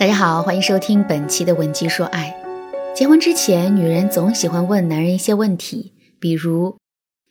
[0.00, 2.34] 大家好，欢迎收听本期的《文姬说爱》。
[2.96, 6.78] 结婚之前，女人总喜欢问男人一些问题，比如：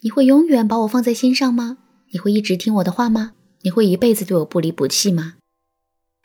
[0.01, 1.79] 你会永远把我放在心上吗？
[2.11, 3.31] 你会一直听我的话吗？
[3.63, 5.37] 你会一辈子对我不离不弃吗？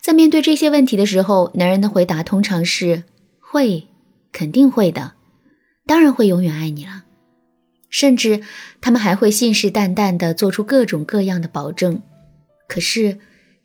[0.03, 3.05] 在面对这些问题的时候，男人的回答通常是：
[3.41, 3.89] 会，
[4.31, 5.15] 肯定会的，
[5.87, 7.05] 当然会永远爱你了。
[7.89, 8.43] 甚至
[8.83, 12.03] 他们还会信誓旦旦地做出各种各样的保证。
[12.69, 13.19] 可是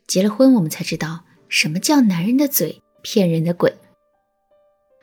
[0.06, 1.24] 结了婚，我们才知道。
[1.50, 3.74] 什么叫男人的嘴骗人的鬼？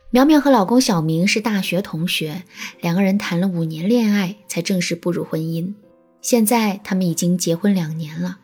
[0.10, 2.44] 苗苗和老公小明是大学同学，
[2.80, 5.74] 两个人谈了五年恋爱才正式步入婚姻。
[6.22, 8.40] 现在他们已经结婚两年了。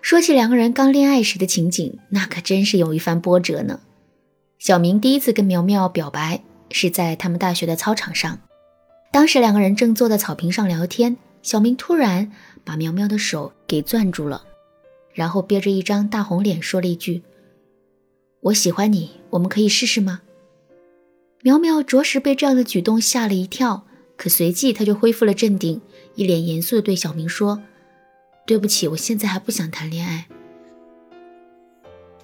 [0.00, 3.80] 说起两个人刚恋爱时的情景，那可真是有一番波折呢。
[4.60, 8.38] 小明第一次跟苗苗表白是在他们大学的操场上，
[9.10, 12.30] 当时两个人正坐在草坪上聊天，小明突然
[12.64, 14.44] 把苗苗的手给攥住了。
[15.16, 17.22] 然后憋着一张大红脸说了一句
[18.40, 20.20] ：“我喜欢你，我们可以试试吗？”
[21.40, 23.86] 苗苗着实被这样的举动吓了一跳，
[24.18, 25.80] 可随即他就恢复了镇定，
[26.16, 27.62] 一脸严肃地对小明说
[28.46, 30.26] ：“对不起，我现在还不想谈恋爱。”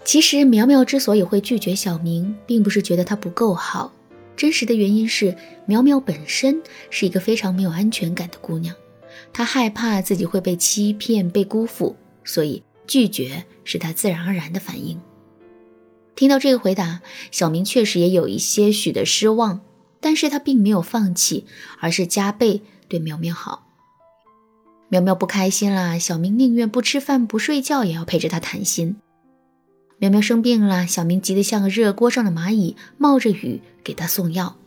[0.05, 3.91] 其实苗苗之所以会拒绝小明，并不是觉得他不够好，
[4.36, 8.77] 真实的原因是苗苗本身是一个非常没有安全感的姑娘，
[9.33, 12.62] 她害怕自己会被欺骗、被辜负，所以。
[12.92, 15.00] 拒绝是他自然而然的反应。
[16.14, 19.62] 听到这个回答，小明确实也有一些许的失望，
[19.98, 21.46] 但是他并没有放弃，
[21.80, 23.66] 而是加倍对苗苗好。
[24.90, 28.96] 苗苗不开心了，小明宁愿不吃饭不睡觉也要陪着他谈心。
[29.96, 34.58] 苗苗生病了，小明急得像个热锅上的蚂蚁，冒着雨给他送药。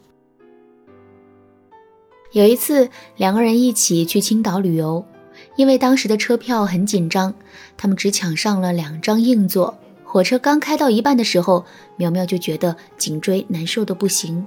[2.31, 5.05] 有一次，两个人一起去青岛旅游。
[5.55, 7.33] 因为当时的车票很紧张，
[7.77, 9.77] 他们只抢上了两张硬座。
[10.03, 11.65] 火车刚开到一半的时候，
[11.97, 14.45] 苗苗就觉得颈椎难受的不行，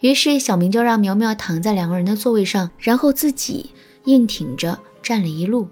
[0.00, 3.70] 于是小明就让苗苗躺在两个人的座位上，然后自己
[4.04, 5.68] 硬挺着站了一路。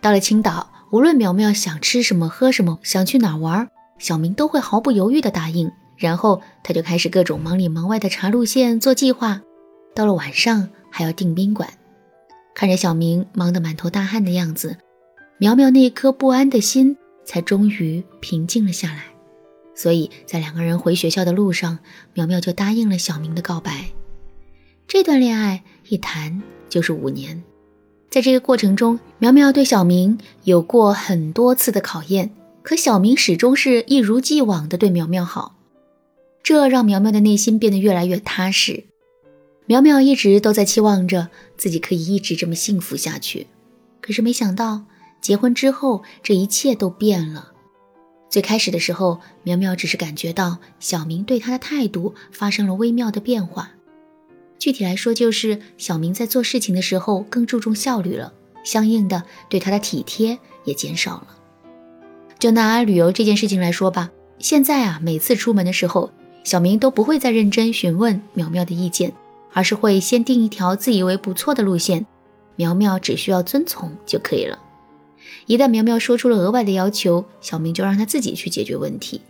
[0.00, 5.70] 到了青岛，无论苗苗想吃什么、喝什么、想去哪玩，小明都会毫不犹豫地答应。
[5.96, 9.42] 然后他就开始各种忙里忙外的查路线、做计划。
[9.94, 11.68] 到了晚上，还要订宾馆。
[12.54, 14.76] 看着小明忙得满头大汗的样子，
[15.38, 19.04] 苗苗那颗不安的心才终于平静了下来。
[19.74, 21.78] 所以在两个人回学校的路上，
[22.12, 23.86] 苗苗就答应了小明的告白。
[24.86, 27.42] 这段恋爱一谈就是五年，
[28.10, 32.30] 在这个过程中，苗苗对小明有过很多次的考验，
[32.62, 35.56] 可小明始终是一如既往的对苗苗好，
[36.42, 38.84] 这让苗苗的内心变得越来越踏实。
[39.70, 43.46] 苗苗一直都在期望着自己可以一直这么幸福下去，
[44.00, 44.82] 可是没想到
[45.20, 47.52] 结婚之后这一切都变了。
[48.28, 53.70] 最开始的时候，苗苗只是感觉到小明对她的态度发生了微妙的变化。
[54.58, 58.32] 具体来说，就是小明在做事情的时候更注重效率了，
[58.64, 61.28] 相应的对她的体贴也减少了。
[62.40, 64.10] 就拿旅游这件事情来说吧，
[64.40, 66.10] 现在啊，每次出门的时候，
[66.42, 69.12] 小明都不会再认真询问苗苗的意见。
[69.52, 72.06] 而是会先定一条自以为不错的路线，
[72.56, 74.58] 苗苗只需要遵从就可以了。
[75.46, 79.20] 一旦苗苗说出了额外的要求，小明就让他自己去解决问题。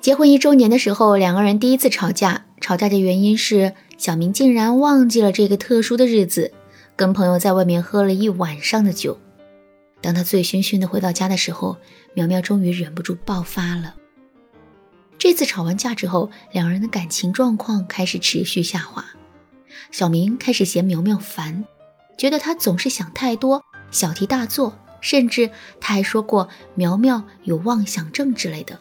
[0.00, 6.52] 结婚一周年的时候，两个人第一次吵架，吵架的原因是小明竟然忘记了这个特殊的日子，
[6.96, 9.18] 跟朋友在外面喝了一晚上的酒。
[10.00, 11.76] 当他醉醺醺的回到家的时候，
[12.14, 13.96] 苗苗终于忍不住爆发了。
[15.28, 19.04] 这次吵完架之后，两人的感情状况开始持续下滑。
[19.90, 21.66] 小明开始嫌苗苗烦，
[22.16, 25.50] 觉得她总是想太多，小题大做，甚至
[25.82, 28.78] 他还说过苗苗有妄想症之类的。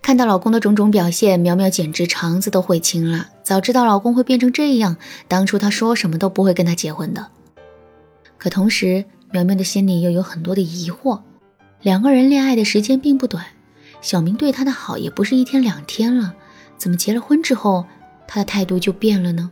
[0.00, 3.28] 看到老公的种种表现，苗苗简直肠子都悔青了。
[3.42, 4.96] 早知道老公会变成这样，
[5.28, 7.26] 当初她说什么都不会跟他结婚的。
[8.38, 11.20] 可同时，苗苗的心里又有很多的疑惑。
[11.82, 13.44] 两个人恋爱的时间并不短。
[14.00, 16.34] 小明对她的好也不是一天两天了，
[16.76, 17.86] 怎么结了婚之后，
[18.26, 19.50] 他的态度就变了呢？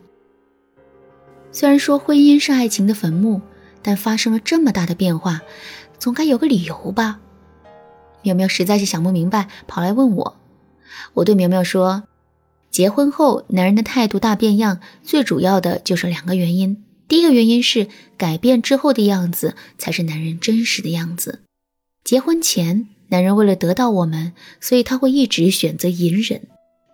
[1.50, 3.40] 虽然说婚姻是爱情的坟墓，
[3.82, 5.40] 但发生了这么大的变化，
[5.98, 7.20] 总该有个理由吧？
[8.22, 10.36] 苗苗实在是想不明白，跑来问我。
[11.14, 12.04] 我对苗苗说
[12.70, 16.84] ：“结婚后男人的态度大变样，最主要的就是两个原因。
[17.08, 21.40] 第一个原因是改变之后的样子才是男人真实的样子，
[22.04, 26.48] 结婚前。”男人为了得到我们，所以他会一直选择隐忍。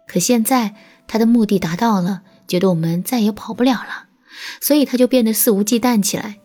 [0.07, 0.75] 可现在
[1.07, 4.09] 他的目的达到了，觉得我们再也跑不了了，
[4.61, 6.39] 所以他就变得肆无忌惮起来。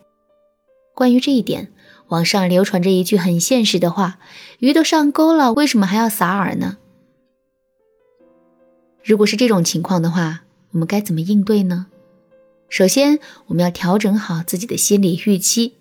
[0.96, 1.72] 关于这一点，
[2.08, 4.20] 网上流传着一句很现实的话
[4.60, 6.78] ：“鱼都上钩了，为什么还要撒饵呢？”
[9.04, 11.88] 如果是这种情况的话，我们该怎么应对呢？
[12.70, 15.76] 首先，我们要调整好自己的心理预期。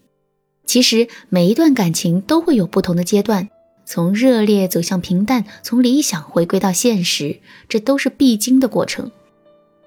[0.65, 3.49] 其实，每一段感情都会有不同的阶段，
[3.87, 7.38] 从热烈走向平淡，从理想回归到现实，
[7.69, 9.12] 这都是必经的过程。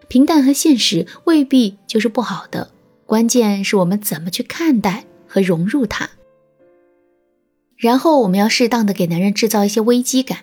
[0.07, 2.71] 平淡和现实未必就是不好的，
[3.05, 6.09] 关键是我们怎么去看待和融入它。
[7.75, 10.39] 然后我们要适当的给男人制造一些危机感。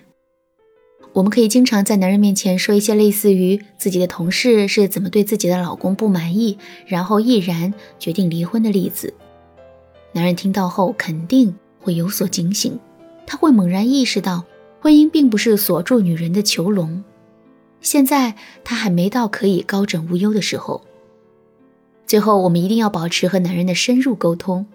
[1.15, 9.15] 我们可以经常在男人面前说一些类似于自己的同事是怎么对自己的老公不满意，然后毅然决定离婚的例子。
[10.13, 12.79] 男人听到后肯定会有所警醒，
[13.27, 14.45] 他会猛然意识到
[14.81, 17.03] 婚姻并不是锁住女人的囚笼。
[17.81, 18.35] 现在
[18.65, 20.83] 他还没到可以高枕无忧的时候。
[22.07, 24.67] 最后，我们一定要保持和男人的深入沟通。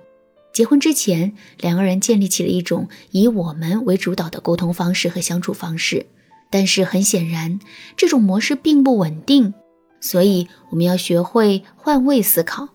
[0.52, 6.08] 结婚之前，两个人建立起了一种以我们为主导的沟通方式和相处方式，
[6.50, 7.60] 但是很显然，
[7.96, 9.54] 这种模式并不稳定，
[10.02, 12.68] 所以我们要学会换位思考，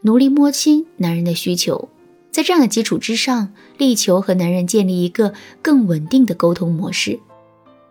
[0.00, 1.88] 努力摸清男人的需求，
[2.32, 5.32] 在这样的基础之上，力求和男人建立一个
[5.62, 7.20] 更稳定的沟通模式。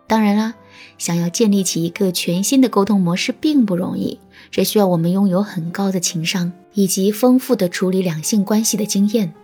[0.06, 0.54] 当然啦，
[0.98, 4.18] 想要建立起一个全新的沟通模式并不容易，
[4.50, 6.52] 这需要我们拥有很高的情商。
[6.74, 9.34] 以及丰富的处理两性关系的经验。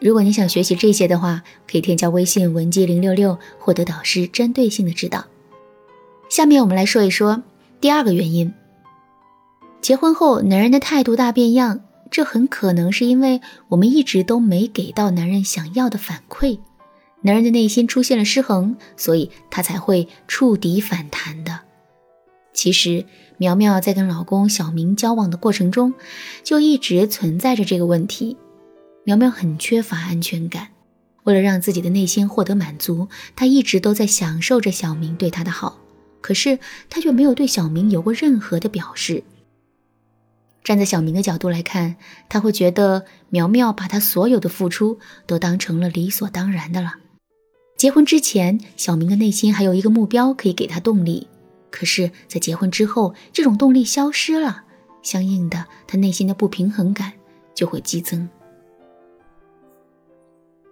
[0.00, 5.26] 如果你想学习这些的话，可以添加微信文姬零六六，获得导师针对性的指导。
[6.28, 7.42] 下面我们来说一说
[7.78, 8.54] 第二个原因：
[9.82, 11.80] 结婚后男人的态度大变样，
[12.16, 16.60] 这很可能是因为我们一直都没给到男人想要的反馈，
[17.20, 21.60] 男人的内心出现了失衡，所以他才会触底反弹的。
[22.54, 23.04] 其实。
[23.36, 25.92] 苗苗在跟老公小明交往的过程中，
[26.42, 28.38] 就一直存在着这个问题。
[29.04, 30.68] 苗苗很缺乏安全感，
[31.24, 35.78] 为了让自己的内心获得满足，她一直都在享受着小明对她的好，
[36.22, 36.58] 可是
[36.88, 39.22] 她却没有对小明有过任何的表示。
[40.66, 41.94] 站在小明的角度来看，
[42.28, 46.94] 他会觉得苗苗把他所有的付出都当成了理所当然的了。
[47.76, 51.28] 结婚之前，小明的内心还有一个目标可以给他动力。
[51.70, 54.64] 可是，在结婚之后，这种动力消失了，
[55.04, 57.12] 相应的，他内心的不平衡感
[57.54, 58.28] 就会激增。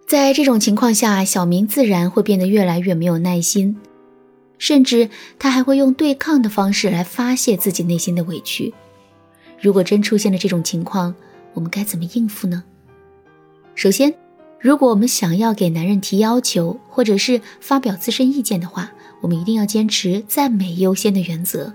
[0.05, 3.77] 在这种情况下，小明自然会变得越来越没有耐心，
[4.57, 5.09] 甚至
[5.39, 8.73] 他还会用对抗的方式来发泄自己内心的委屈。
[9.65, 11.15] 如果真出现了这种情况，
[11.55, 12.63] 我们该怎么应付呢？
[13.73, 14.13] 首先，
[14.59, 18.91] 如果我们想要给男人提要求，或者是发表自身意见的话，
[19.21, 21.73] 我们一定要坚持赞美优先的原则。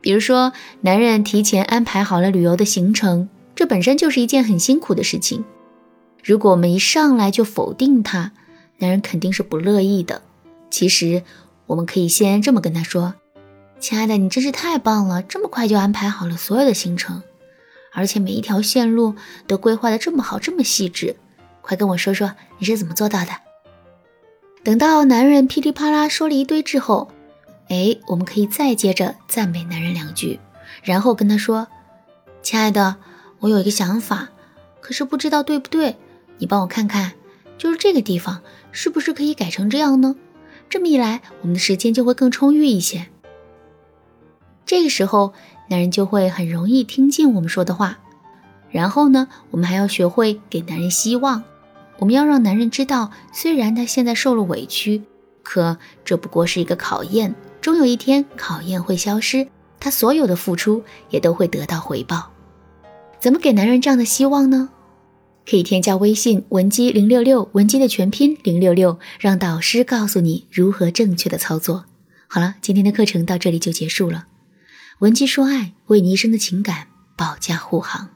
[0.00, 5.44] 比如说，男人提前安排好了旅游的行程，这本身就是一件很辛苦的事情。
[6.24, 8.32] 如果我们一上来就否定他，
[8.78, 10.22] 男人肯定是不乐意的。
[10.70, 11.22] 其实，
[11.66, 13.14] 我们可以先这么跟他说
[13.80, 17.22] ：“亲爱的，你真是太棒了，这么快就安排好了所有的行程，
[17.92, 19.14] 而且每一条线路
[19.46, 21.16] 都规划的这么好，这么细致。
[21.62, 23.30] 快跟我说说你是怎么做到的。”
[24.64, 27.10] 等到男人噼里啪啦说了一堆之后，
[27.68, 30.40] 哎，我们可以再接着赞美男人两句，
[30.82, 31.68] 然后跟他说
[32.42, 32.96] ：“亲爱的，
[33.38, 34.30] 我有一个想法，
[34.80, 35.96] 可是不知道对不对，
[36.38, 37.12] 你帮我看看，
[37.56, 40.16] 就是这个地方是不是可以改成这样呢？
[40.68, 43.06] 这么一来，我们的时间就会更充裕一些。”
[44.68, 45.32] 这个时候，
[45.70, 48.00] 男人就会很容易听进我们说的话。
[48.70, 51.42] 然后呢，我们还要学会给男人希望。
[51.96, 55.02] 我们要让男人知道，虽然他现在受了委屈，
[55.42, 59.48] 可这不过是一个考验，终有一天考验会消失，
[59.80, 62.30] 他所有的付出也都会得到回报。
[63.18, 64.68] 怎么给男人这样的希望呢？
[65.48, 71.86] 可以添加微信文姬零六六，文姬的全拼零六六，让导师告诉你如何正确的操作。
[72.26, 74.26] 好了，今天的课程到这里就结束了。
[75.00, 78.08] 文姬说爱，为你一生的情感保驾护航。